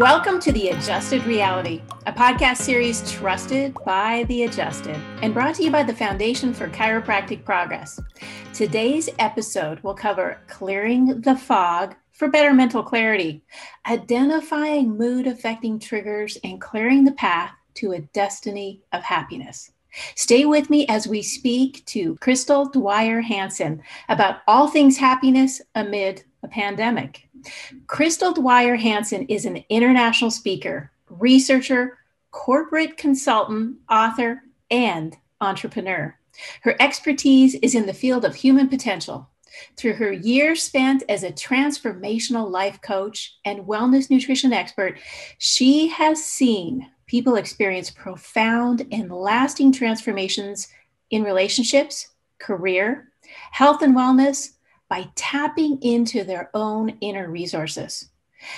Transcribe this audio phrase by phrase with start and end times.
[0.00, 5.62] Welcome to The Adjusted Reality, a podcast series trusted by the adjusted and brought to
[5.62, 8.00] you by the Foundation for Chiropractic Progress.
[8.54, 13.44] Today's episode will cover clearing the fog for better mental clarity,
[13.86, 19.70] identifying mood affecting triggers, and clearing the path to a destiny of happiness.
[20.14, 26.24] Stay with me as we speak to Crystal Dwyer Hansen about all things happiness amid
[26.42, 27.28] a pandemic.
[27.86, 31.98] Crystal Dwyer Hansen is an international speaker, researcher,
[32.30, 36.16] corporate consultant, author, and entrepreneur.
[36.62, 39.28] Her expertise is in the field of human potential.
[39.76, 44.98] Through her years spent as a transformational life coach and wellness nutrition expert,
[45.38, 50.68] she has seen people experience profound and lasting transformations
[51.10, 53.08] in relationships, career,
[53.50, 54.52] health and wellness,
[54.90, 58.10] by tapping into their own inner resources.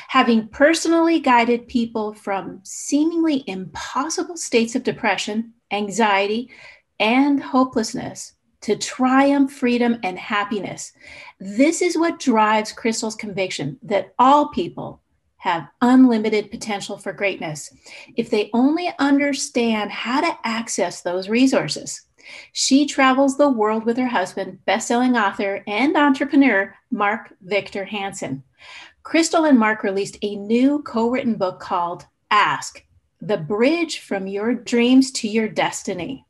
[0.09, 6.51] Having personally guided people from seemingly impossible states of depression, anxiety,
[6.99, 10.93] and hopelessness to triumph, freedom, and happiness,
[11.39, 15.03] this is what drives Crystal's conviction that all people
[15.39, 17.75] have unlimited potential for greatness
[18.17, 22.03] if they only understand how to access those resources.
[22.53, 28.43] She travels the world with her husband, best-selling author and entrepreneur Mark Victor Hansen.
[29.03, 32.85] Crystal and Mark released a new co-written book called Ask:
[33.21, 36.25] The Bridge from Your Dreams to Your Destiny.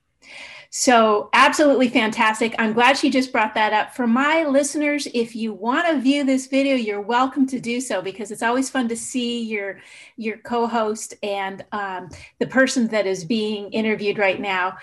[0.74, 2.54] So, absolutely fantastic.
[2.58, 3.94] I'm glad she just brought that up.
[3.94, 8.00] For my listeners, if you want to view this video, you're welcome to do so
[8.00, 9.80] because it's always fun to see your
[10.16, 14.78] your co-host and um, the person that is being interviewed right now.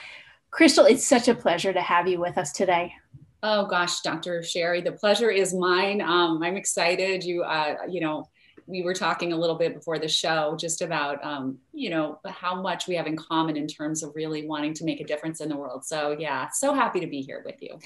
[0.52, 2.94] Crystal, it's such a pleasure to have you with us today.
[3.42, 4.44] Oh gosh, Dr.
[4.44, 6.02] Sherry, the pleasure is mine.
[6.02, 7.24] Um, I'm excited.
[7.24, 8.28] You, uh, you know,
[8.70, 12.62] we were talking a little bit before the show just about, um, you know, how
[12.62, 15.50] much we have in common in terms of really wanting to make a difference in
[15.50, 15.86] the world.
[15.86, 17.80] So yeah, so happy to be here with you.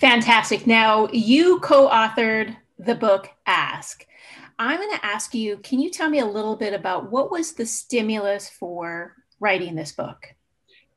[0.00, 0.66] Fantastic.
[0.66, 4.06] Now you co-authored the book Ask.
[4.58, 7.52] I'm going to ask you, can you tell me a little bit about what was
[7.52, 10.34] the stimulus for writing this book?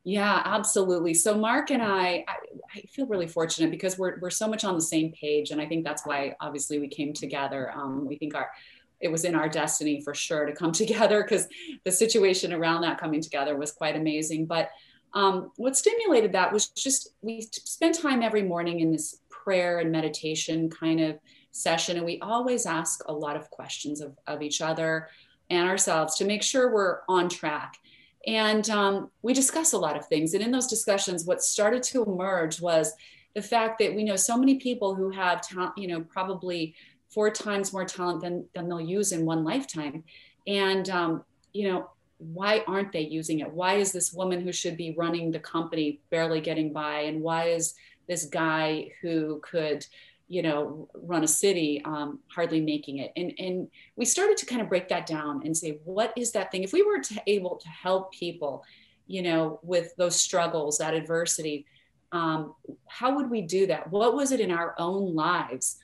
[0.07, 1.15] Yeah, absolutely.
[1.15, 2.35] So Mark and I, I,
[2.75, 5.65] I, feel really fortunate because we're we're so much on the same page, and I
[5.65, 7.71] think that's why obviously we came together.
[7.75, 8.51] Um, we think our
[8.99, 11.47] it was in our destiny for sure to come together because
[11.85, 14.45] the situation around that coming together was quite amazing.
[14.45, 14.69] But
[15.15, 19.91] um, what stimulated that was just we spend time every morning in this prayer and
[19.91, 21.17] meditation kind of
[21.49, 25.07] session, and we always ask a lot of questions of, of each other
[25.49, 27.79] and ourselves to make sure we're on track
[28.27, 30.33] and um, we discuss a lot of things.
[30.33, 32.93] And in those discussions, what started to emerge was
[33.35, 36.73] the fact that we know so many people who have, ta- you know, probably
[37.09, 40.03] four times more talent than, than they'll use in one lifetime.
[40.47, 43.51] And, um, you know, why aren't they using it?
[43.51, 47.01] Why is this woman who should be running the company barely getting by?
[47.01, 47.75] And why is
[48.07, 49.85] this guy who could,
[50.27, 53.11] you know run a city um, hardly making it.
[53.15, 56.51] And and we started to kind of break that down and say what is that
[56.51, 56.63] thing?
[56.63, 58.63] If we were to able to help people
[59.07, 61.65] you know with those struggles that adversity
[62.11, 62.55] um,
[62.87, 63.91] how would we do that?
[63.91, 65.77] What was it in our own lives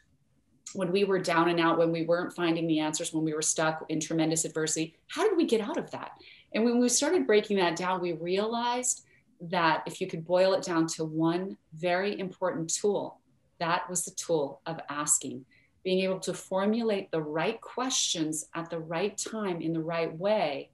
[0.74, 3.42] when we were down and out when we weren't finding the answers when we were
[3.42, 4.96] stuck in tremendous adversity?
[5.08, 6.12] How did we get out of that?
[6.54, 9.04] And when we started breaking that down we realized
[9.42, 13.20] that if you could boil it down to one very important tool
[13.62, 15.46] that was the tool of asking,
[15.84, 20.72] being able to formulate the right questions at the right time in the right way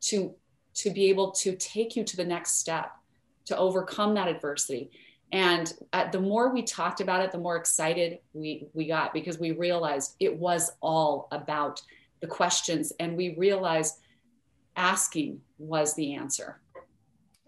[0.00, 0.34] to,
[0.74, 2.90] to be able to take you to the next step,
[3.44, 4.90] to overcome that adversity.
[5.32, 5.72] And
[6.12, 10.16] the more we talked about it, the more excited we, we got because we realized
[10.20, 11.80] it was all about
[12.20, 13.94] the questions and we realized
[14.76, 16.60] asking was the answer.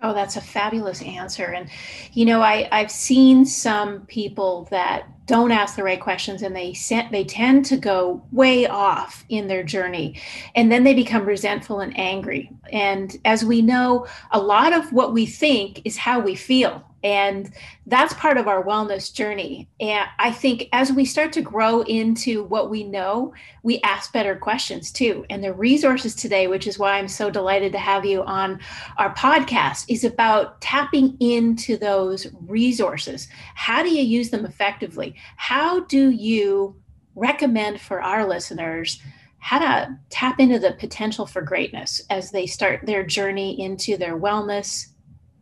[0.00, 1.47] Oh, that's a fabulous answer.
[1.47, 1.69] And,
[2.12, 6.72] you know, I, I've seen some people that don't ask the right questions and they
[6.72, 10.20] sent, they tend to go way off in their journey
[10.55, 12.49] and then they become resentful and angry.
[12.72, 16.88] And as we know, a lot of what we think is how we feel.
[17.02, 17.52] And
[17.86, 19.68] that's part of our wellness journey.
[19.80, 24.34] And I think as we start to grow into what we know, we ask better
[24.34, 25.24] questions too.
[25.30, 28.58] And the resources today, which is why I'm so delighted to have you on
[28.96, 33.28] our podcast, is about tapping into those resources.
[33.54, 35.14] How do you use them effectively?
[35.36, 36.74] How do you
[37.14, 39.00] recommend for our listeners?
[39.40, 44.18] how to tap into the potential for greatness as they start their journey into their
[44.18, 44.88] wellness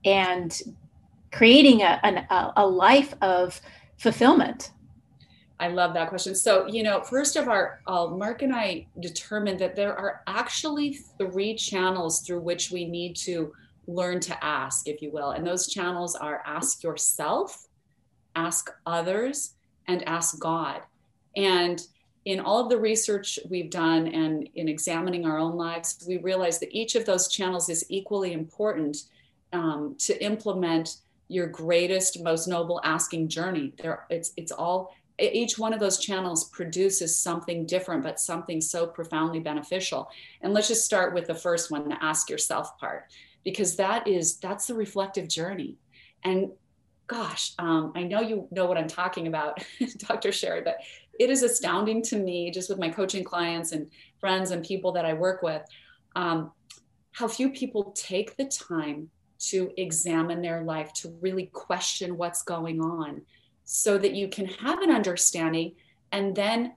[0.05, 0.63] and
[1.33, 2.27] creating a, an,
[2.57, 3.61] a life of
[3.99, 4.73] fulfillment
[5.59, 6.35] I love that question.
[6.35, 10.99] So, you know, first of our, uh, Mark and I determined that there are actually
[11.19, 13.53] three channels through which we need to
[13.87, 15.31] learn to ask, if you will.
[15.31, 17.69] And those channels are ask yourself,
[18.35, 19.55] ask others,
[19.89, 20.83] and ask God.
[21.37, 21.81] And
[22.27, 26.59] in all of the research we've done and in examining our own lives, we realize
[26.59, 29.05] that each of those channels is equally important
[29.53, 30.97] um, to implement
[31.29, 33.73] your greatest, most noble asking journey.
[33.79, 38.87] There, it's it's all each one of those channels produces something different, but something so
[38.87, 40.11] profoundly beneficial.
[40.43, 43.07] And let's just start with the first one, the ask yourself part,
[43.43, 45.77] because that is that's the reflective journey.
[46.25, 46.51] And
[47.07, 49.65] gosh, um, I know you know what I'm talking about,
[49.99, 50.33] Dr.
[50.33, 50.79] Sherry, but
[51.19, 53.91] it is astounding to me, just with my coaching clients and
[54.21, 55.63] friends and people that I work with,
[56.15, 56.53] um,
[57.13, 62.81] how few people take the time to examine their life, to really question what's going
[62.81, 63.23] on,
[63.65, 65.73] so that you can have an understanding
[66.13, 66.75] and then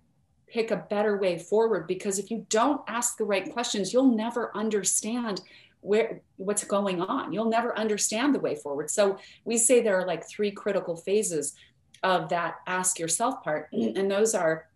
[0.48, 1.88] pick a better way forward.
[1.88, 5.42] Because if you don't ask the right questions, you'll never understand
[5.82, 7.32] where what's going on.
[7.32, 8.90] You'll never understand the way forward.
[8.90, 11.56] So we say there are like three critical phases
[12.04, 13.72] of that ask yourself part.
[13.72, 13.98] Mm-hmm.
[13.98, 14.68] And those are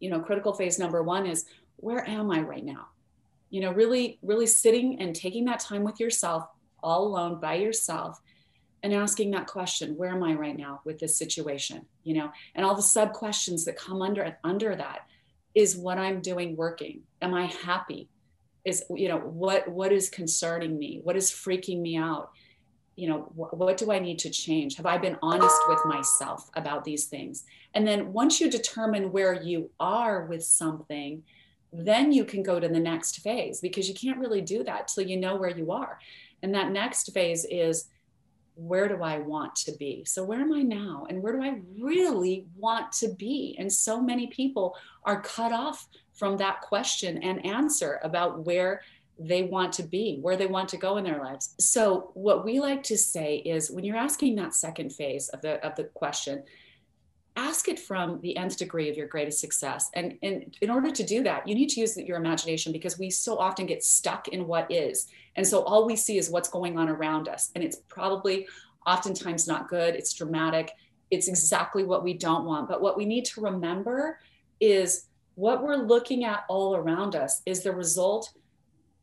[0.00, 1.44] you know critical phase number one is
[1.76, 2.88] where am i right now?
[3.50, 6.44] You know really really sitting and taking that time with yourself
[6.82, 8.20] all alone by yourself
[8.82, 12.32] and asking that question where am i right now with this situation you know?
[12.54, 15.00] And all the sub questions that come under under that
[15.54, 17.02] is what i'm doing working.
[17.20, 18.08] Am i happy?
[18.64, 21.00] Is you know what what is concerning me?
[21.04, 22.30] What is freaking me out?
[22.96, 24.76] You know wh- what do i need to change?
[24.76, 27.44] Have i been honest with myself about these things?
[27.74, 31.22] And then once you determine where you are with something
[31.70, 35.04] then you can go to the next phase because you can't really do that till
[35.04, 35.98] you know where you are
[36.42, 37.88] and that next phase is
[38.54, 40.04] where do I want to be?
[40.04, 41.06] So, where am I now?
[41.08, 43.56] And where do I really want to be?
[43.58, 48.82] And so many people are cut off from that question and answer about where
[49.18, 51.54] they want to be, where they want to go in their lives.
[51.60, 55.64] So, what we like to say is when you're asking that second phase of the,
[55.64, 56.42] of the question,
[57.38, 59.90] ask it from the nth degree of your greatest success.
[59.94, 63.10] And, and in order to do that, you need to use your imagination because we
[63.10, 65.06] so often get stuck in what is.
[65.36, 67.52] And so all we see is what's going on around us.
[67.54, 68.48] And it's probably
[68.84, 70.72] oftentimes not good, it's dramatic,
[71.12, 72.68] it's exactly what we don't want.
[72.68, 74.18] But what we need to remember
[74.60, 75.06] is
[75.36, 78.32] what we're looking at all around us is the result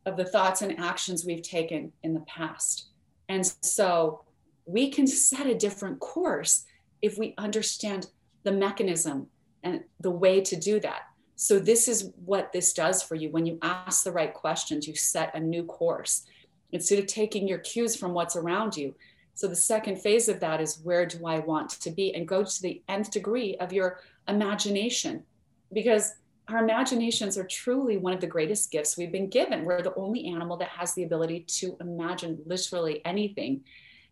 [0.06, 2.88] of the thoughts and actions we've taken in the past.
[3.30, 4.26] And so
[4.66, 6.66] we can set a different course
[7.02, 8.08] if we understand
[8.46, 9.28] the mechanism
[9.64, 11.02] and the way to do that.
[11.36, 13.30] So, this is what this does for you.
[13.30, 16.26] When you ask the right questions, you set a new course
[16.72, 18.96] instead of taking your cues from what's around you.
[19.34, 22.16] So, the second phase of that is where do I want to be?
[22.16, 24.00] And go to the nth degree of your
[24.30, 25.24] imagination
[25.74, 26.14] because
[26.48, 29.66] our imaginations are truly one of the greatest gifts we've been given.
[29.66, 33.62] We're the only animal that has the ability to imagine literally anything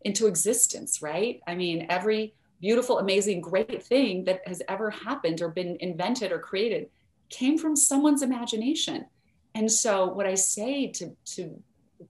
[0.02, 1.40] into existence, right?
[1.48, 2.34] I mean, every
[2.64, 6.90] beautiful, amazing, great thing that has ever happened or been invented or created
[7.30, 9.06] came from someone's imagination.
[9.54, 11.62] And so, what I say to, to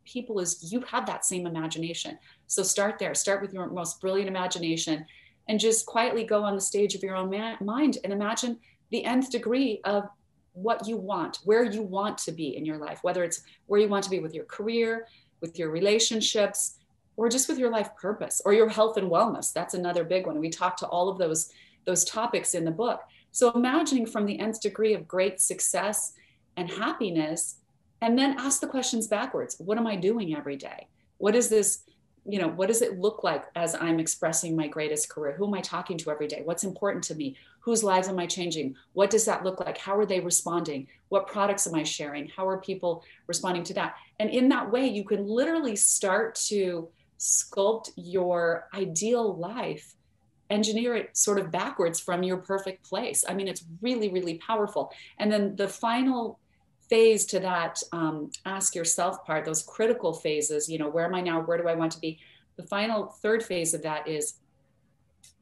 [0.06, 2.20] people is, you have that same imagination.
[2.46, 5.08] So, start there, start with your most brilliant imagination
[5.50, 8.60] and just quietly go on the stage of your own ma- mind and imagine
[8.92, 10.08] the nth degree of
[10.54, 13.88] what you want, where you want to be in your life, whether it's where you
[13.88, 15.08] want to be with your career,
[15.42, 16.78] with your relationships,
[17.16, 19.54] or just with your life purpose or your health and wellness.
[19.54, 20.40] That's another big one.
[20.40, 21.52] We talk to all of those
[21.86, 23.02] those topics in the book.
[23.32, 26.14] So imagining from the nth degree of great success
[26.56, 27.58] and happiness
[28.02, 29.56] and then ask the questions backwards.
[29.60, 30.88] What am I doing every day?
[31.18, 31.84] What is this
[32.26, 35.54] you know what does it look like as i'm expressing my greatest career who am
[35.54, 39.10] i talking to every day what's important to me whose lives am i changing what
[39.10, 42.60] does that look like how are they responding what products am i sharing how are
[42.60, 46.88] people responding to that and in that way you can literally start to
[47.24, 49.96] sculpt your ideal life
[50.50, 53.24] engineer it sort of backwards from your perfect place.
[53.28, 54.92] I mean it's really really powerful.
[55.18, 56.40] And then the final
[56.90, 61.22] phase to that um, ask yourself part those critical phases you know where am i
[61.22, 61.42] now?
[61.42, 62.20] Where do i want to be?
[62.58, 64.36] The final third phase of that is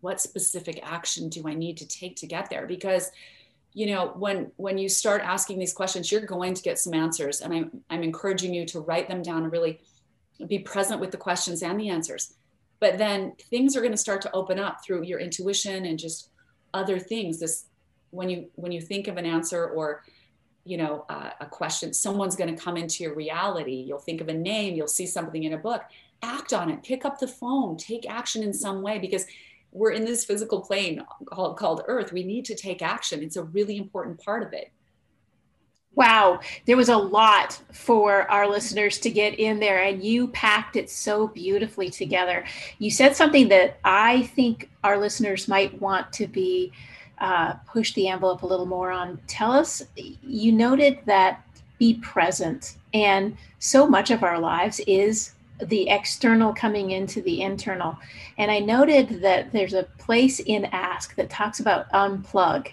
[0.02, 2.68] what specific action do i need to take to get there?
[2.68, 3.12] Because
[3.74, 7.42] you know when when you start asking these questions you're going to get some answers.
[7.42, 9.82] And i'm i'm encouraging you to write them down and really
[10.48, 12.34] be present with the questions and the answers.
[12.80, 16.30] But then things are going to start to open up through your intuition and just
[16.74, 17.40] other things.
[17.40, 17.66] This
[18.12, 20.04] when you when you think of an answer or
[20.66, 23.86] you know uh, a question someone's going to come into your reality.
[23.88, 25.84] You'll think of a name you'll see something in a book.
[26.24, 26.84] Act on it.
[26.84, 27.78] Pick up the phone.
[27.78, 29.26] Take action in some way because
[29.72, 32.12] we're in this physical plane called, called earth.
[32.12, 33.24] We need to take action.
[33.24, 34.72] It's a really important part of it
[35.96, 40.78] Wow, there was a lot for our listeners to get in there, and you packed
[40.78, 42.46] it so beautifully together.
[42.80, 46.72] You said something that I think our listeners might want to be
[47.18, 49.20] uh, push the envelope a little more on.
[49.28, 51.44] Tell us, you noted that
[51.78, 57.98] be present, and so much of our lives is the external coming into the internal.
[58.38, 62.72] And I noted that there's a place in Ask that talks about unplug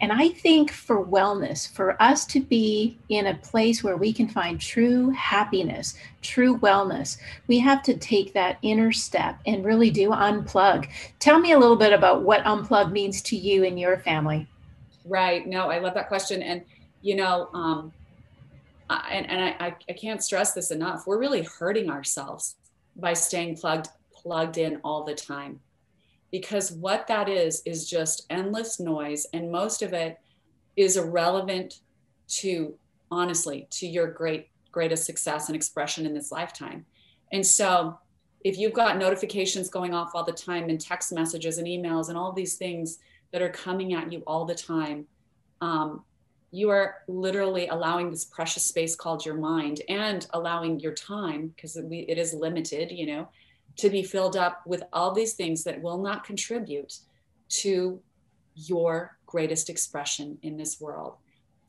[0.00, 4.28] and I think for wellness, for us to be in a place where we can
[4.28, 10.10] find true happiness, true wellness, we have to take that inner step and really do
[10.10, 10.88] unplug.
[11.18, 14.46] Tell me a little bit about what unplug means to you and your family.
[15.04, 15.46] Right.
[15.46, 16.42] No, I love that question.
[16.42, 16.62] And,
[17.02, 17.92] you know, um,
[18.90, 21.06] I, and, and I, I can't stress this enough.
[21.06, 22.56] We're really hurting ourselves
[22.96, 25.60] by staying plugged plugged in all the time
[26.30, 30.18] because what that is is just endless noise and most of it
[30.76, 31.80] is irrelevant
[32.28, 32.74] to
[33.10, 36.84] honestly to your great greatest success and expression in this lifetime.
[37.32, 37.98] And so
[38.44, 42.18] if you've got notifications going off all the time and text messages and emails and
[42.18, 42.98] all these things
[43.32, 45.06] that are coming at you all the time
[45.60, 46.04] um,
[46.52, 51.76] you are literally allowing this precious space called your mind and allowing your time because
[51.76, 53.28] it, it is limited you know
[53.76, 56.98] to be filled up with all these things that will not contribute
[57.48, 58.00] to
[58.54, 61.16] your greatest expression in this world.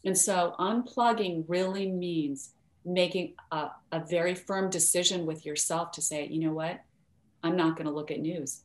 [0.05, 2.51] And so unplugging really means
[2.85, 6.79] making a, a very firm decision with yourself to say, you know what?
[7.43, 8.61] I'm not going to look at news.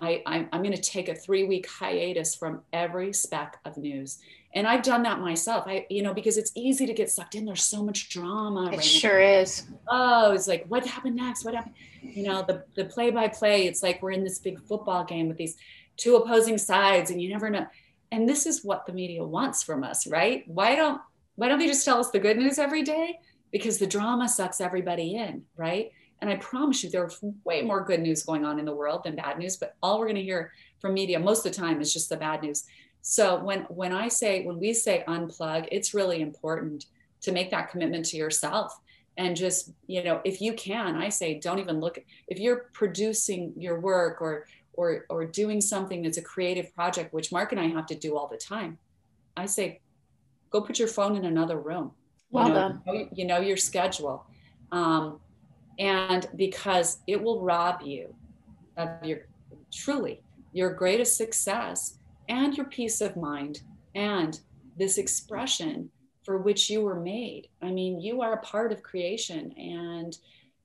[0.00, 4.18] I, I, am going to take a three week hiatus from every speck of news.
[4.52, 5.64] And I've done that myself.
[5.68, 7.44] I, you know, because it's easy to get sucked in.
[7.44, 8.66] There's so much drama.
[8.66, 9.40] It right sure now.
[9.40, 9.66] is.
[9.88, 11.44] Oh, it's like, what happened next?
[11.44, 11.76] What happened?
[12.02, 15.28] You know, the, the play by play, it's like we're in this big football game
[15.28, 15.56] with these
[15.96, 17.66] two opposing sides and you never know.
[18.10, 20.42] And this is what the media wants from us, right?
[20.48, 21.00] Why don't,
[21.36, 23.20] why don't they just tell us the good news every day?
[23.52, 25.92] Because the drama sucks everybody in, right?
[26.20, 29.16] And I promise you, there's way more good news going on in the world than
[29.16, 29.56] bad news.
[29.56, 32.16] But all we're going to hear from media most of the time is just the
[32.16, 32.64] bad news.
[33.02, 36.86] So when when I say when we say unplug, it's really important
[37.22, 38.80] to make that commitment to yourself
[39.16, 43.52] and just you know if you can i say don't even look if you're producing
[43.56, 47.66] your work or or or doing something that's a creative project which mark and i
[47.66, 48.78] have to do all the time
[49.36, 49.80] i say
[50.50, 51.92] go put your phone in another room.
[52.30, 54.26] Well you know, done you know your schedule.
[54.72, 55.20] Um,
[55.78, 58.14] and because it will rob you
[58.76, 59.26] of your
[59.72, 61.98] truly your greatest success
[62.30, 63.60] and your peace of mind
[63.94, 64.40] and
[64.78, 65.90] this expression
[66.24, 67.48] for which you were made.
[67.60, 70.16] I mean you are a part of creation and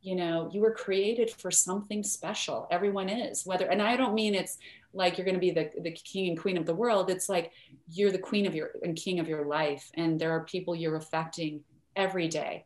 [0.02, 2.68] you know you were created for something special.
[2.72, 4.58] Everyone is whether and i don't mean it's
[4.94, 7.10] like you're going to be the, the king and queen of the world.
[7.10, 7.52] It's like
[7.90, 9.92] you're the queen of your and king of your life.
[9.96, 11.62] And there are people you're affecting
[11.98, 12.64] every day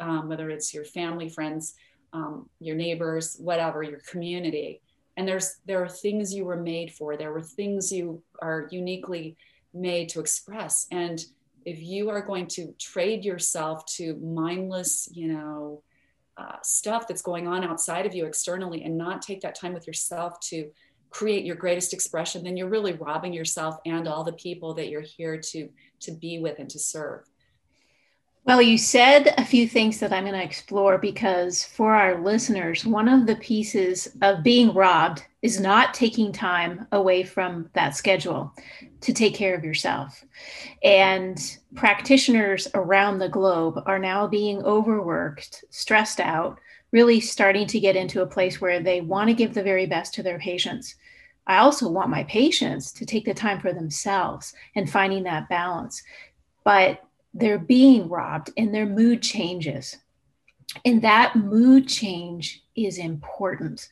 [0.00, 1.74] um, whether it's your family, friends,
[2.12, 4.80] um, your neighbors, whatever, your community.
[5.16, 7.16] And there's there are things you were made for.
[7.16, 9.36] There were things you are uniquely
[9.72, 10.86] made to express.
[10.90, 11.24] And
[11.64, 15.82] if you are going to trade yourself to mindless, you know,
[16.36, 19.86] uh, stuff that's going on outside of you externally, and not take that time with
[19.86, 20.70] yourself to
[21.10, 25.00] create your greatest expression, then you're really robbing yourself and all the people that you're
[25.00, 25.68] here to
[26.00, 27.24] to be with and to serve.
[28.46, 32.84] Well, you said a few things that I'm going to explore because for our listeners,
[32.84, 38.52] one of the pieces of being robbed is not taking time away from that schedule
[39.00, 40.22] to take care of yourself.
[40.82, 41.38] And
[41.74, 46.58] practitioners around the globe are now being overworked, stressed out,
[46.92, 50.12] really starting to get into a place where they want to give the very best
[50.14, 50.96] to their patients.
[51.46, 56.02] I also want my patients to take the time for themselves and finding that balance.
[56.62, 57.00] But
[57.34, 59.96] they're being robbed and their mood changes.
[60.84, 63.88] And that mood change is important.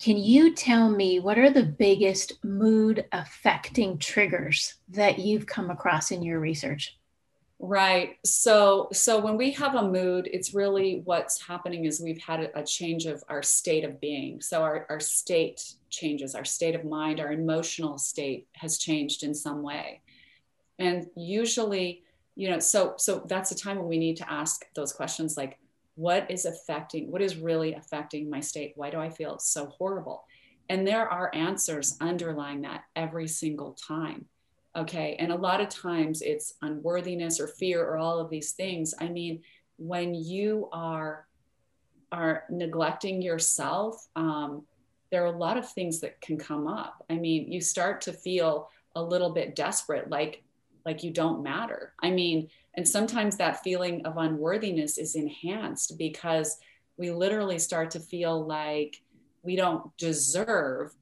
[0.00, 6.10] Can you tell me what are the biggest mood affecting triggers that you've come across
[6.10, 6.98] in your research?
[7.60, 8.18] Right.
[8.24, 12.62] So so when we have a mood, it's really what's happening is we've had a,
[12.62, 14.40] change of our state of being.
[14.40, 19.34] So our, our state changes, our state of mind, our emotional state has changed in
[19.34, 20.02] some way.
[20.78, 22.04] And usually
[22.38, 25.58] you know so so that's a time when we need to ask those questions like
[25.96, 28.72] what is affecting what is really affecting my state?
[28.76, 30.24] Why do i feel so horrible?
[30.70, 34.24] And there are answers underlying that every single time
[34.76, 35.16] okay?
[35.18, 38.94] And a lot of times it's unworthiness or fear or all of these things.
[39.00, 39.42] I mean
[39.76, 41.26] when you are
[42.12, 44.62] are neglecting yourself um,
[45.10, 47.04] there are a lot of things that can come up.
[47.08, 50.42] I mean, you start to feel a little bit desperate, like
[50.88, 51.92] like you don't matter.
[52.02, 56.56] I mean, and sometimes that feeling of unworthiness is enhanced because
[56.96, 59.02] we literally start to feel like
[59.42, 60.94] we don't deserve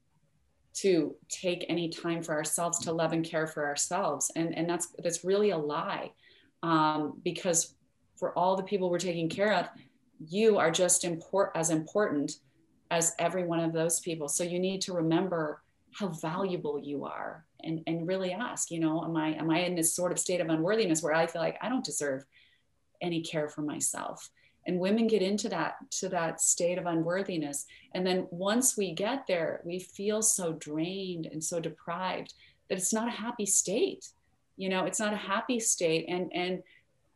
[0.73, 4.89] to take any time for ourselves to love and care for ourselves and and that's
[5.03, 6.11] that's really a lie
[6.61, 7.73] um, because
[8.19, 9.65] for all the people we're taking care of
[10.19, 12.33] you are just import as important
[12.91, 15.63] as every one of those people so you need to remember
[15.97, 19.75] how valuable you are and and really ask you know am i am i in
[19.75, 22.23] this sort of state of unworthiness where i feel like i don't deserve
[23.01, 24.29] any care for myself?
[24.65, 27.65] And women get into that to that state of unworthiness.
[27.93, 32.33] And then once we get there we feel so drained and so deprived
[32.67, 34.09] that it's not a happy state
[34.57, 36.05] you know it's not a happy state.
[36.09, 36.63] And and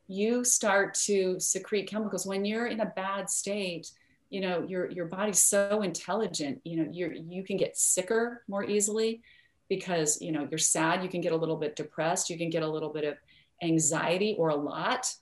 [0.08, 3.92] you start to secrete chemicals when you're in a bad state
[4.32, 8.64] you know your your body's so intelligent you know you're you can get sicker more
[8.64, 9.22] easily
[9.70, 12.64] because you know you're sad you can get a little bit depressed you can get
[12.64, 13.16] a little bit of
[13.62, 15.14] anxiety or a lot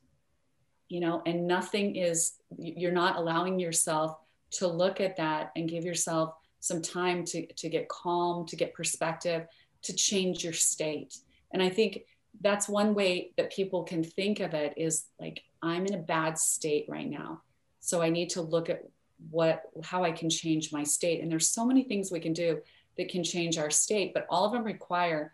[0.88, 4.18] you know and nothing is you're not allowing yourself
[4.52, 8.74] to look at that and give yourself some time to to get calm to get
[8.74, 9.46] perspective
[9.82, 11.18] to change your state.
[11.52, 12.02] And i think
[12.42, 16.38] that's one way that people can think of it is like i'm in a bad
[16.38, 17.42] state right now.
[17.80, 18.84] So i need to look at
[19.32, 21.22] what how I can change my state.
[21.22, 22.62] And there's so many things we can do
[22.98, 25.34] that can change our state, but all of them require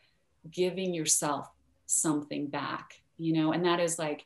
[0.52, 1.50] giving yourself
[1.86, 4.26] something back, you know, and that is like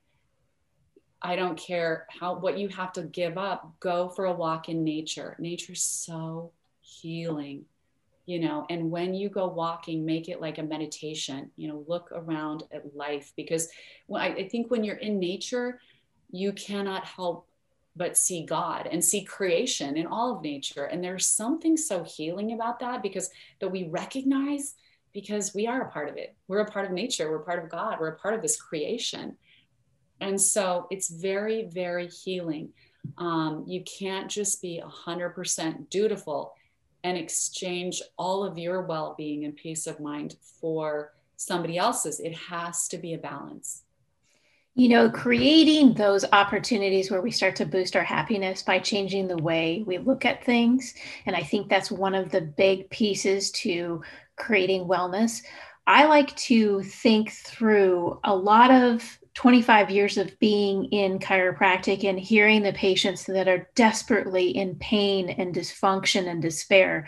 [1.22, 4.84] I don't care how what you have to give up, go for a walk in
[4.84, 5.36] nature.
[5.38, 7.66] Nature's so healing,
[8.25, 12.10] you know, and when you go walking, make it like a meditation, you know, look
[12.13, 13.68] around at life because
[14.13, 15.82] I, I think when you're in nature,
[16.32, 17.49] you cannot help
[18.00, 20.86] but see God and see creation in all of nature.
[20.86, 23.29] And there's something so healing about that because
[23.60, 24.75] that we recognize
[25.13, 26.34] because we are a part of it.
[26.48, 29.36] We're a part of nature, we're part of God, we're a part of this creation.
[30.22, 32.69] And so it's very, very healing.
[33.17, 36.54] Um, you can't just be 100% dutiful
[37.04, 42.21] and exchange all of your well being and peace of mind for somebody else's.
[42.21, 43.84] It has to be a balance
[44.75, 49.38] you know, creating those opportunities where we start to boost our happiness by changing the
[49.38, 50.93] way we look at things.
[51.25, 54.01] And I think that's one of the big pieces to
[54.38, 55.41] creating wellness.
[55.86, 62.19] I like to think through a lot of 25 years of being in chiropractic and
[62.19, 67.08] hearing the patients that are desperately in pain and dysfunction and despair,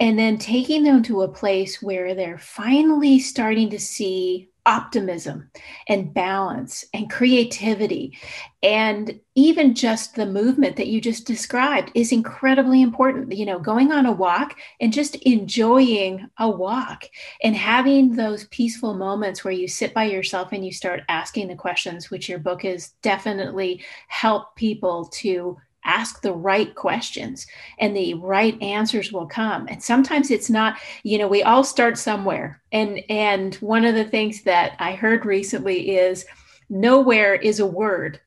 [0.00, 5.50] and then taking them to a place where they're finally starting to see optimism
[5.88, 8.18] and balance and creativity.
[8.62, 13.32] And even just the movement that you just described is incredibly important.
[13.32, 17.04] You know going on a walk and just enjoying a walk
[17.42, 21.54] and having those peaceful moments where you sit by yourself and you start asking the
[21.54, 27.46] questions which your book has definitely helped people to ask the right questions
[27.78, 29.66] and the right answers will come.
[29.68, 32.60] And sometimes it's not you know we all start somewhere.
[32.72, 36.24] And and one of the things that i heard recently is
[36.68, 38.20] nowhere is a word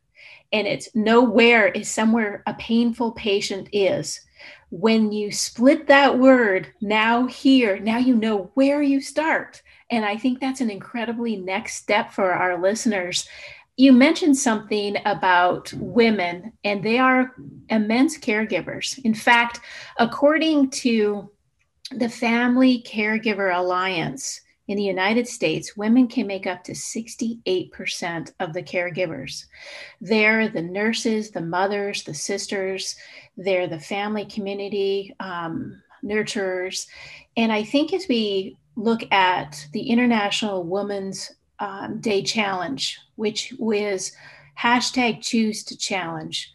[0.51, 4.21] and it's nowhere is somewhere a painful patient is.
[4.69, 9.61] When you split that word now here now you know where you start.
[9.89, 13.27] And i think that's an incredibly next step for our listeners
[13.75, 17.31] you mentioned something about women, and they are
[17.69, 18.99] immense caregivers.
[19.03, 19.59] In fact,
[19.97, 21.31] according to
[21.91, 28.53] the Family Caregiver Alliance in the United States, women can make up to 68% of
[28.53, 29.45] the caregivers.
[29.99, 32.95] They're the nurses, the mothers, the sisters,
[33.35, 36.87] they're the family community um, nurturers.
[37.35, 41.31] And I think as we look at the International Women's
[41.63, 44.11] um, Day Challenge, which was
[44.59, 46.51] hashtag choose to challenge.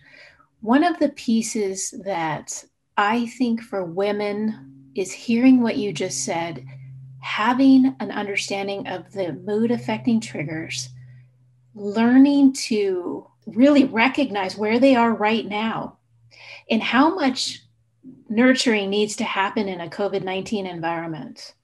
[0.61, 2.63] One of the pieces that
[2.97, 6.67] I think for women is hearing what you just said,
[7.21, 10.91] having an understanding of the mood affecting triggers,
[11.75, 15.97] learning to really recognize where they are right now
[16.69, 17.63] and how much
[18.29, 21.55] nurturing needs to happen in a COVID 19 environment.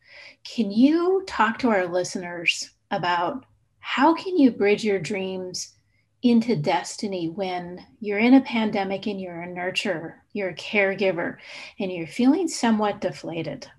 [0.45, 3.45] Can you talk to our listeners about
[3.81, 5.75] how can you bridge your dreams
[6.23, 11.37] into destiny when you're in a pandemic and you're a nurturer, you're a caregiver,
[11.79, 13.71] and you're feeling somewhat deflated.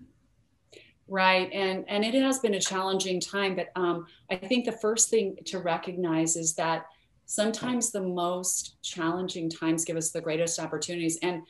[1.08, 5.10] Right, and and it has been a challenging time, but um, I think the first
[5.10, 6.86] thing to recognize is that
[7.26, 11.18] sometimes the most challenging times give us the greatest opportunities.
[11.22, 11.44] And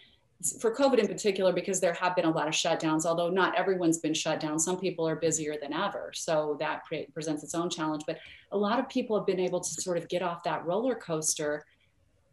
[0.60, 3.99] for COVID in particular, because there have been a lot of shutdowns, although not everyone's
[3.99, 4.60] been shut down.
[4.60, 6.12] Some people are busier than ever.
[6.13, 8.03] So that pre- presents its own challenge.
[8.05, 8.17] But
[8.51, 11.65] a lot of people have been able to sort of get off that roller coaster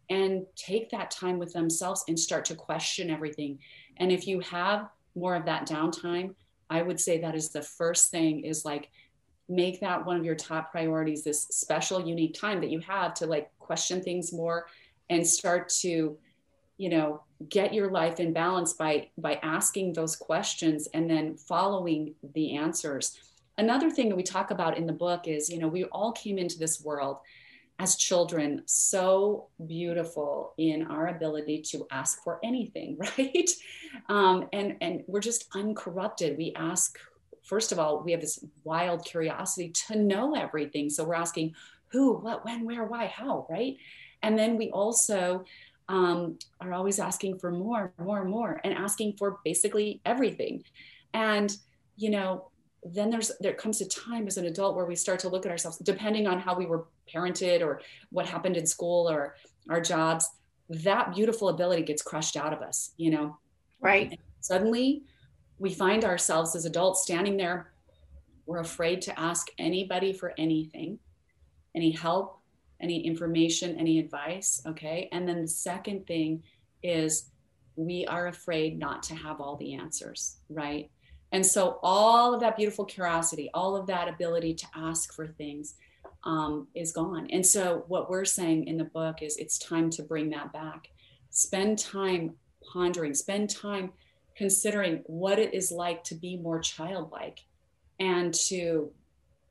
[0.09, 3.59] and take that time with themselves and start to question everything.
[3.97, 6.35] And if you have more of that downtime,
[6.69, 8.89] I would say that is the first thing is like
[9.49, 13.27] make that one of your top priorities, this special, unique time that you have to
[13.27, 14.67] like question things more
[15.09, 16.17] and start to
[16.77, 22.15] you know get your life in balance by by asking those questions and then following
[22.33, 23.17] the answers.
[23.57, 26.37] Another thing that we talk about in the book is you know we all came
[26.37, 27.17] into this world
[27.79, 33.49] as children so beautiful in our ability to ask for anything right?
[34.09, 36.37] Um, and and we're just uncorrupted.
[36.37, 36.97] We ask
[37.43, 40.89] first of all we have this wild curiosity to know everything.
[40.89, 41.55] So we're asking
[41.87, 43.77] who what when where why how right?
[44.21, 45.43] And then we also
[45.89, 50.63] um, are always asking for more, more, more, and asking for basically everything.
[51.13, 51.55] And,
[51.97, 52.49] you know,
[52.83, 55.51] then there's there comes a time as an adult where we start to look at
[55.51, 59.35] ourselves, depending on how we were parented or what happened in school or
[59.69, 60.29] our jobs,
[60.69, 63.37] that beautiful ability gets crushed out of us, you know.
[63.79, 64.11] Right.
[64.11, 65.03] And suddenly
[65.59, 67.71] we find ourselves as adults standing there.
[68.45, 70.99] We're afraid to ask anybody for anything,
[71.75, 72.39] any help,
[72.83, 74.61] any information, any advice.
[74.67, 75.09] Okay.
[75.11, 76.43] And then the second thing
[76.83, 77.31] is
[77.75, 80.91] we are afraid not to have all the answers, right?
[81.31, 85.75] And so all of that beautiful curiosity, all of that ability to ask for things
[86.25, 87.27] um, is gone.
[87.31, 90.89] And so what we're saying in the book is it's time to bring that back.
[91.31, 92.35] Spend time
[92.71, 93.91] pondering, spend time
[94.37, 97.39] considering what it is like to be more childlike
[97.99, 98.91] and to,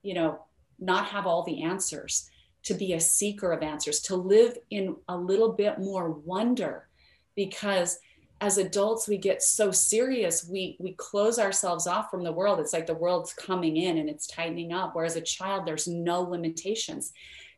[0.02, 0.44] you know,
[0.78, 2.28] not have all the answers
[2.64, 6.88] to be a seeker of answers, to live in a little bit more wonder.
[7.34, 7.98] Because
[8.42, 12.58] as adults we get so serious we we close ourselves off from the world.
[12.58, 16.22] It's like the world's coming in and it's tightening up whereas a child there's no
[16.22, 17.12] limitations.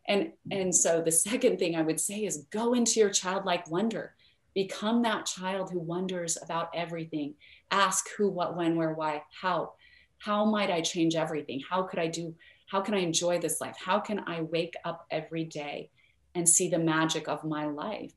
[0.07, 4.15] And and so the second thing i would say is go into your childlike wonder.
[4.55, 7.35] Become that child who wonders about everything.
[7.71, 9.73] Ask who what when where why how.
[10.19, 11.63] How might i change everything?
[11.69, 12.35] How could i do
[12.67, 13.77] how can I enjoy this life?
[13.79, 15.91] How can I wake up every day
[16.35, 18.13] and see the magic of my life?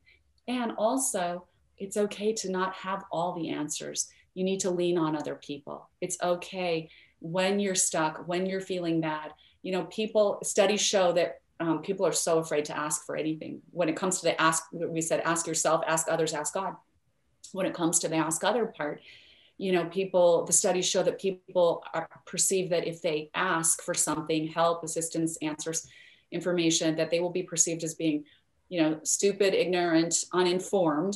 [0.48, 1.46] And also,
[1.78, 4.10] it's okay to not have all the answers.
[4.34, 5.90] You need to lean on other people.
[6.02, 9.34] It's okay when you're stuck, when you're feeling bad.
[9.64, 13.62] You know, people, studies show that um, people are so afraid to ask for anything.
[13.72, 16.76] When it comes to the ask, we said, ask yourself, ask others, ask God.
[17.52, 19.02] When it comes to the ask other part,
[19.58, 23.94] you know people the studies show that people are perceive that if they ask for
[23.94, 25.88] something help assistance answers
[26.32, 28.24] information that they will be perceived as being
[28.70, 31.16] you know stupid ignorant uninformed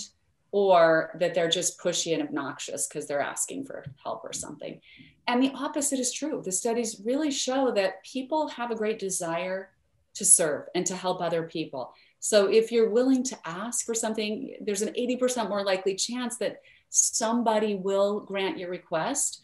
[0.51, 4.82] or that they're just pushy and obnoxious because they're asking for help or something.
[5.27, 6.41] And the opposite is true.
[6.43, 9.69] The studies really show that people have a great desire
[10.15, 11.93] to serve and to help other people.
[12.19, 16.62] So if you're willing to ask for something there's an 80% more likely chance that
[16.91, 19.41] somebody will grant your request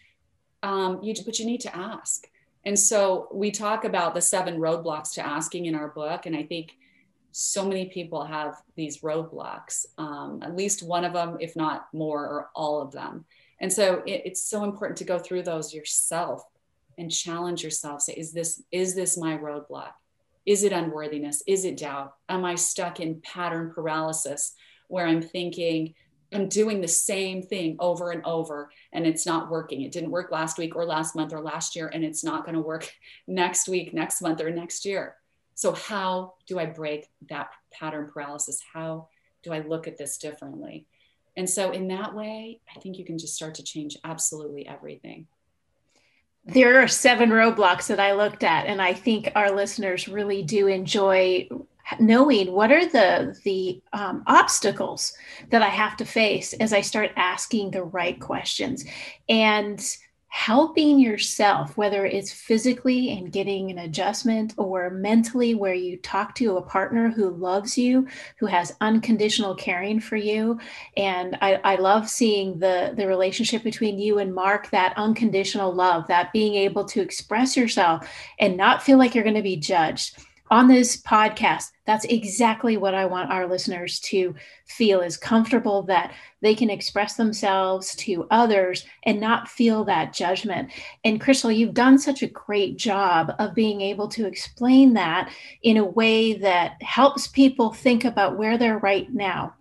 [0.64, 2.28] um, you, but you need to ask.
[2.66, 6.44] And so we talk about the seven roadblocks to asking in our book and i
[6.44, 6.76] think
[7.32, 12.24] so many people have these roadblocks um, at least one of them if not more
[12.24, 13.26] or all of them.
[13.60, 16.44] And so it, it's so important to go through those yourself
[16.98, 19.92] and challenge yourself say is this is this my roadblock?
[20.46, 21.44] Is it unworthiness?
[21.48, 22.16] Is it doubt?
[22.28, 24.54] Am i stuck in pattern paralysis
[24.88, 25.94] where i'm thinking
[26.34, 29.82] I'm doing the same thing over and over and it's not working.
[29.82, 32.56] It didn't work last week or last month or last year, and it's not going
[32.56, 32.92] to work
[33.28, 35.16] next week, next month, or next year.
[35.56, 38.62] So, how do I break that pattern paralysis?
[38.74, 39.08] How
[39.42, 40.86] do I look at this differently?
[41.36, 45.28] And so, in that way, I think you can just start to change absolutely everything.
[46.46, 50.68] There are seven roadblocks that I looked at, and I think our listeners really do
[50.68, 51.50] enjoy
[52.00, 55.14] knowing what are the the um, obstacles
[55.50, 58.86] that i have to face as i start asking the right questions
[59.30, 59.98] and
[60.30, 66.58] helping yourself whether it's physically and getting an adjustment or mentally where you talk to
[66.58, 68.06] a partner who loves you
[68.38, 70.60] who has unconditional caring for you.
[70.98, 76.06] And i, I love seeing the the relationship between you and mark that unconditional love
[76.08, 80.18] that being able to express yourself and not feel like you're going to be judged
[80.50, 84.34] on this podcast that's exactly what i want our listeners to
[84.66, 90.72] feel is comfortable that they can express themselves to others and not feel that judgment
[91.04, 95.32] and crystal you've done such a great job of being able to explain that
[95.64, 99.54] in a way that helps people think about where they're right now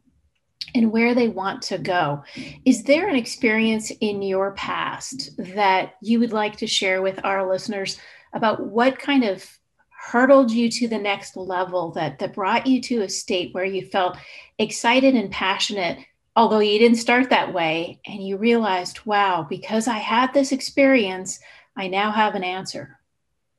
[0.75, 2.23] and where they want to go.
[2.65, 7.49] Is there an experience in your past that you would like to share with our
[7.49, 7.99] listeners
[8.33, 9.59] about what kind of
[10.07, 13.85] hurdled you to the next level that that brought you to a state where you
[13.85, 14.17] felt
[14.59, 15.99] excited and passionate
[16.37, 21.41] although you didn't start that way and you realized wow because i had this experience
[21.77, 23.01] i now have an answer.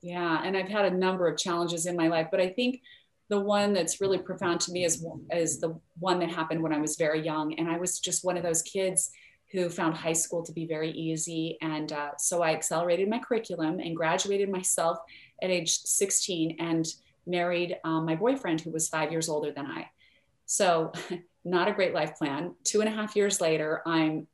[0.01, 2.81] Yeah and i've had a number of challenges in my life but i think
[3.27, 6.79] the one that's really profound to me is is the one that happened when i
[6.79, 9.11] was very young and i was just one of those kids
[9.51, 13.79] who found high school to be very easy and uh, so i accelerated my curriculum
[13.79, 14.99] and graduated myself
[15.41, 16.87] at age 16 and
[17.27, 19.89] married um, my boyfriend who was five years older than I.
[20.45, 20.93] So,
[21.45, 22.55] not a great life plan.
[22.63, 24.27] Two and a half years later, I'm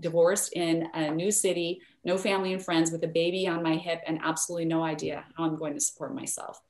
[0.00, 4.00] divorced in a new city, no family and friends, with a baby on my hip,
[4.06, 6.60] and absolutely no idea how I'm going to support myself.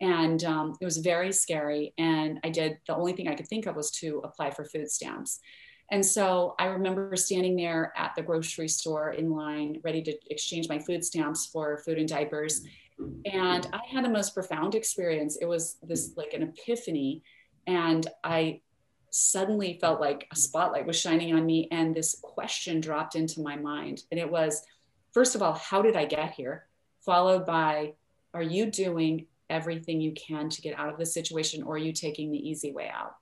[0.00, 1.92] And um, it was very scary.
[1.98, 4.90] And I did the only thing I could think of was to apply for food
[4.90, 5.40] stamps.
[5.90, 10.68] And so I remember standing there at the grocery store in line, ready to exchange
[10.68, 12.62] my food stamps for food and diapers.
[13.24, 15.36] And I had the most profound experience.
[15.40, 17.22] It was this like an epiphany.
[17.66, 18.60] And I
[19.10, 21.66] suddenly felt like a spotlight was shining on me.
[21.72, 24.04] And this question dropped into my mind.
[24.12, 24.62] And it was,
[25.12, 26.66] first of all, how did I get here?
[27.04, 27.94] Followed by,
[28.32, 31.92] are you doing everything you can to get out of the situation or are you
[31.92, 33.16] taking the easy way out?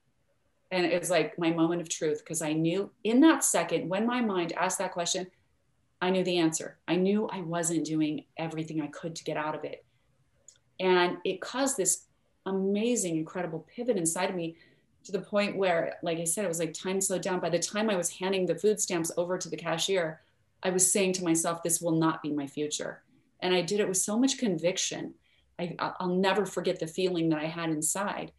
[0.71, 4.07] And it was like my moment of truth because I knew in that second, when
[4.07, 5.27] my mind asked that question,
[6.01, 6.79] I knew the answer.
[6.87, 9.85] I knew I wasn't doing everything I could to get out of it.
[10.79, 12.05] And it caused this
[12.47, 14.57] amazing, incredible pivot inside of me
[15.05, 17.41] to the point where, like I said, it was like time slowed down.
[17.41, 20.21] By the time I was handing the food stamps over to the cashier,
[20.63, 23.03] I was saying to myself, this will not be my future.
[23.41, 25.15] And I did it with so much conviction.
[25.59, 28.33] I, will never forget the feeling that I had inside.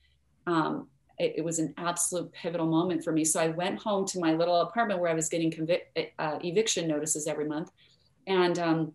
[0.48, 0.88] Um,
[1.20, 3.26] it, it, was an absolute pivotal moment for me.
[3.26, 6.88] So I went home to my little apartment where I was getting convic- uh, eviction
[6.88, 7.72] notices every month.
[8.26, 8.94] And um,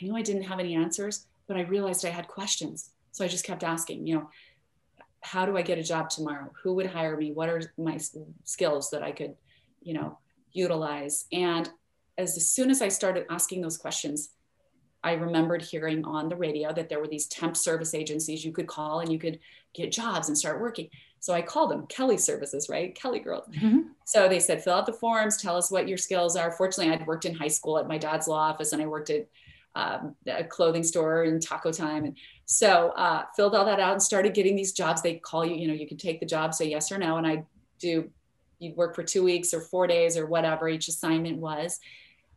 [0.00, 2.90] I knew I didn't have any answers, but I realized I had questions.
[3.12, 4.30] So I just kept asking, you know,
[5.22, 6.52] how do I get a job tomorrow?
[6.62, 7.32] Who would hire me?
[7.32, 7.98] What are my
[8.44, 9.34] skills that I could,
[9.82, 10.18] you know,
[10.52, 11.26] utilize?
[11.32, 11.68] And
[12.18, 14.30] as, as soon as I started asking those questions,
[15.02, 18.66] I remembered hearing on the radio that there were these temp service agencies you could
[18.66, 19.38] call and you could
[19.72, 20.88] get jobs and start working.
[21.20, 22.94] So I called them Kelly Services, right?
[22.94, 23.46] Kelly Girls.
[23.48, 23.80] Mm-hmm.
[24.04, 26.52] So they said, fill out the forms, tell us what your skills are.
[26.52, 29.26] Fortunately, I'd worked in high school at my dad's law office and I worked at
[29.74, 32.04] um, a clothing store in taco time.
[32.04, 35.02] And so uh, filled all that out and started getting these jobs.
[35.02, 37.16] They call you, you know, you can take the job, say yes or no.
[37.16, 37.44] And I
[37.78, 38.10] do,
[38.58, 41.78] you'd work for two weeks or four days or whatever each assignment was.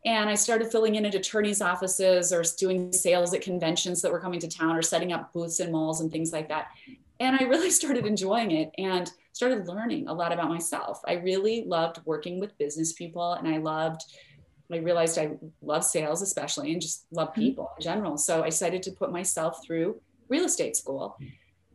[0.05, 4.19] And I started filling in at attorneys' offices or doing sales at conventions that were
[4.19, 6.67] coming to town or setting up booths in malls and things like that
[7.19, 11.01] and I really started enjoying it and started learning a lot about myself.
[11.07, 14.03] I really loved working with business people and I loved
[14.71, 15.31] I realized I
[15.63, 17.41] love sales especially and just love mm-hmm.
[17.41, 18.17] people in general.
[18.17, 21.17] So I decided to put myself through real estate school.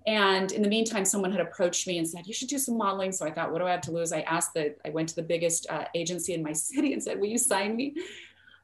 [0.06, 3.10] And in the meantime, someone had approached me and said, You should do some modeling.
[3.10, 4.12] So I thought, What do I have to lose?
[4.12, 7.18] I asked that I went to the biggest uh, agency in my city and said,
[7.18, 7.94] Will you sign me?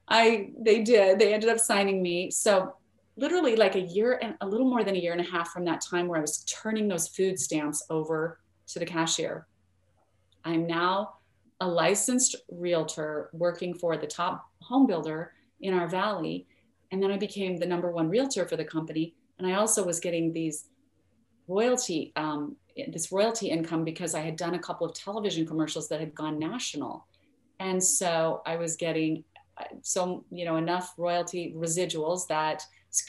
[0.07, 1.19] I they did.
[1.19, 2.31] They ended up signing me.
[2.31, 2.75] So
[3.21, 5.65] literally like a year and a little more than a year and a half from
[5.67, 9.47] that time where I was turning those food stamps over to the cashier.
[10.45, 11.17] I'm now
[11.61, 16.47] a licensed realtor working for the top home builder in our valley.
[16.91, 19.15] And then I became the number one realtor for the company.
[19.39, 20.69] And I also was getting these
[21.47, 22.57] royalty, um,
[22.89, 26.39] this royalty income because I had done a couple of television commercials that had gone
[26.39, 27.07] national.
[27.59, 29.25] And so I was getting
[29.59, 32.65] uh, so, you know, enough royalty residuals that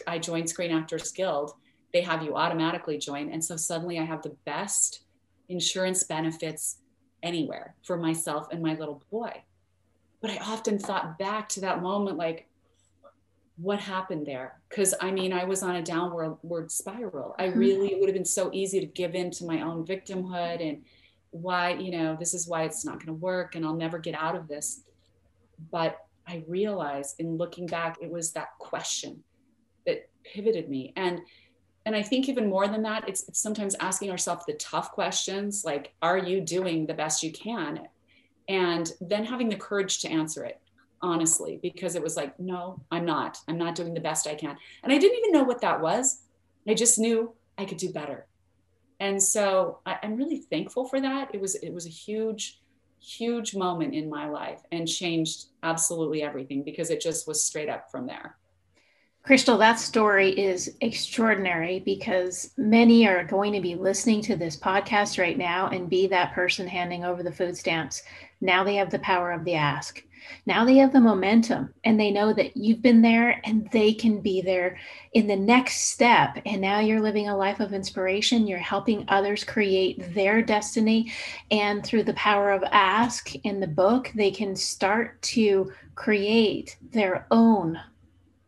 [0.08, 1.54] I joined Screen Actors Guild,
[1.94, 3.30] they have you automatically join.
[3.32, 5.04] And so suddenly I have the best
[5.50, 6.78] insurance benefits
[7.24, 9.44] anywhere for myself and my little boy.
[10.22, 12.48] But I often thought back to that moment like,
[13.58, 14.60] what happened there?
[14.70, 17.36] Because I mean, I was on a downward spiral.
[17.38, 17.60] I mm-hmm.
[17.60, 20.84] really, it would have been so easy to give in to my own victimhood and
[21.32, 24.16] why, you know, this is why it's not going to work and I'll never get
[24.16, 24.82] out of this.
[25.72, 29.24] But I realized in looking back, it was that question
[30.24, 30.94] pivoted me.
[30.96, 31.22] And
[31.86, 35.64] and i think even more than that it's, it's sometimes asking ourselves the tough questions
[35.66, 37.88] like are you doing the best you can?
[38.48, 40.60] And then having the courage to answer it
[41.02, 43.40] honestly because it was like no i'm not.
[43.48, 44.58] I'm not doing the best i can.
[44.84, 46.22] And i didn't even know what that was.
[46.68, 48.28] I just knew i could do better.
[49.00, 51.30] And so I, i'm really thankful for that.
[51.34, 52.60] It was it was a huge
[53.00, 57.90] huge moment in my life and changed absolutely everything because it just was straight up
[57.90, 58.38] from there
[59.24, 65.20] Crystal, that story is extraordinary because many are going to be listening to this podcast
[65.20, 68.02] right now and be that person handing over the food stamps.
[68.42, 70.04] Now they have the power of the ask.
[70.48, 74.22] Now they have the momentum and they know that you've been there and they can
[74.22, 74.80] be there
[75.14, 76.40] in the next step.
[76.48, 78.48] And now you're living a life of inspiration.
[78.48, 81.12] You're helping others create their destiny.
[81.52, 87.28] And through the power of ask in the book, they can start to create their
[87.30, 87.80] own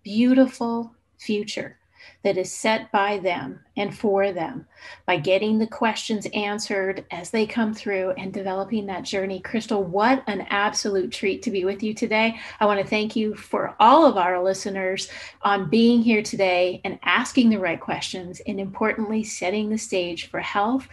[0.03, 1.77] beautiful future
[2.23, 4.65] that is set by them and for them
[5.05, 9.39] by getting the questions answered as they come through and developing that journey.
[9.39, 12.39] Crystal, what an absolute treat to be with you today.
[12.59, 15.09] I want to thank you for all of our listeners
[15.41, 20.39] on being here today and asking the right questions, and importantly, setting the stage for
[20.39, 20.87] health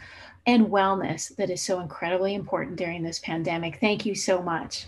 [0.46, 3.78] and wellness that is so incredibly important during this pandemic.
[3.78, 4.86] Thank you so much.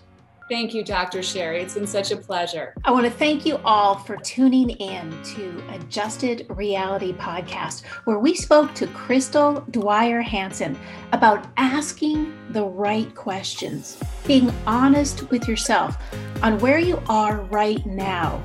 [0.52, 1.22] Thank you, Dr.
[1.22, 1.62] Sherry.
[1.62, 2.74] It's been such a pleasure.
[2.84, 8.34] I want to thank you all for tuning in to Adjusted Reality Podcast, where we
[8.34, 10.78] spoke to Crystal Dwyer Hansen
[11.12, 15.96] about asking the right questions, being honest with yourself
[16.42, 18.38] on where you are right now,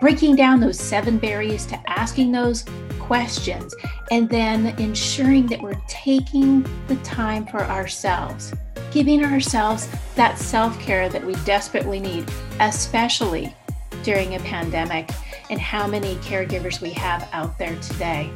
[0.00, 2.64] breaking down those seven barriers to asking those
[2.98, 3.74] questions,
[4.14, 8.54] and then ensuring that we're taking the time for ourselves
[8.94, 12.24] giving ourselves that self care that we desperately need,
[12.60, 13.52] especially
[14.04, 15.10] during a pandemic,
[15.50, 18.30] and how many caregivers we have out there today.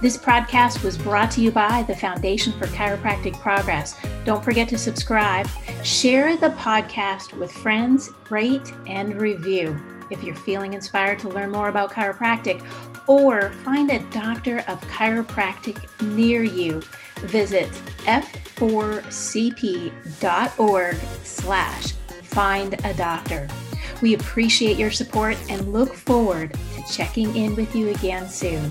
[0.00, 3.94] This podcast was brought to you by the Foundation for Chiropractic Progress.
[4.24, 5.46] Don't forget to subscribe,
[5.84, 9.78] share the podcast with friends, rate, and review.
[10.10, 12.64] If you're feeling inspired to learn more about chiropractic
[13.06, 15.78] or find a doctor of chiropractic
[16.14, 16.82] near you,
[17.20, 17.70] visit
[18.04, 18.96] f4cp.org
[21.24, 23.48] slash find a doctor.
[24.00, 28.70] We appreciate your support and look forward to checking in with you again soon.